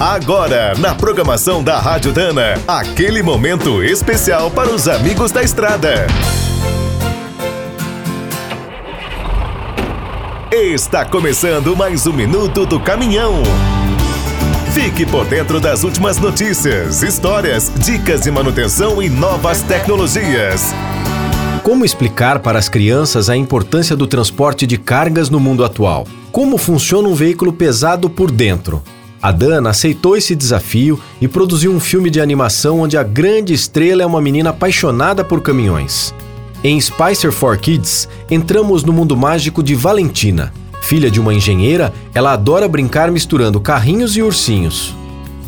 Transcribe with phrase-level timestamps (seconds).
[0.00, 6.06] Agora, na programação da Rádio Dana, aquele momento especial para os amigos da estrada.
[10.52, 13.42] Está começando mais um minuto do caminhão.
[14.72, 20.72] Fique por dentro das últimas notícias, histórias, dicas de manutenção e novas tecnologias.
[21.64, 26.06] Como explicar para as crianças a importância do transporte de cargas no mundo atual?
[26.30, 28.80] Como funciona um veículo pesado por dentro?
[29.20, 34.02] A Dana aceitou esse desafio e produziu um filme de animação onde a grande estrela
[34.02, 36.14] é uma menina apaixonada por caminhões.
[36.62, 40.52] Em Spicer for Kids, entramos no mundo mágico de Valentina.
[40.82, 44.94] Filha de uma engenheira, ela adora brincar misturando carrinhos e ursinhos.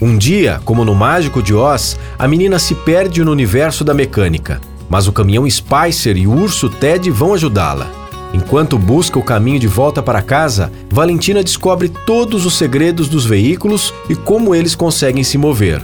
[0.00, 4.60] Um dia, como no Mágico de Oz, a menina se perde no universo da mecânica,
[4.88, 8.05] mas o caminhão Spicer e o urso Ted vão ajudá-la.
[8.36, 13.94] Enquanto busca o caminho de volta para casa, Valentina descobre todos os segredos dos veículos
[14.10, 15.82] e como eles conseguem se mover.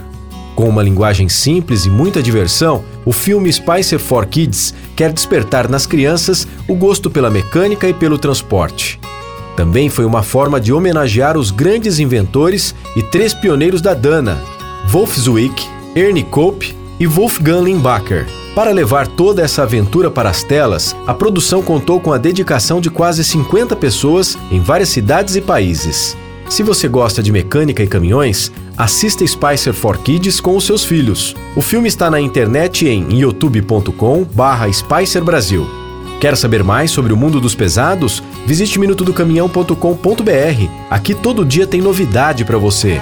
[0.55, 5.87] Com uma linguagem simples e muita diversão, o filme Spicer for Kids quer despertar nas
[5.87, 8.99] crianças o gosto pela mecânica e pelo transporte.
[9.57, 14.39] Também foi uma forma de homenagear os grandes inventores e três pioneiros da Dana,
[14.89, 18.42] Wolf Zwick, Ernie Cope e Wolfgang Limbacher.
[18.55, 22.91] Para levar toda essa aventura para as telas, a produção contou com a dedicação de
[22.91, 26.15] quase 50 pessoas em várias cidades e países.
[26.49, 31.35] Se você gosta de mecânica e caminhões, assista Spicer for Kids com os seus filhos.
[31.55, 35.67] O filme está na internet em youtube.com/spicer Brasil.
[36.19, 38.21] Quer saber mais sobre o mundo dos pesados?
[38.45, 40.69] Visite minutodocaminhão.com.br.
[40.91, 43.01] Aqui todo dia tem novidade para você.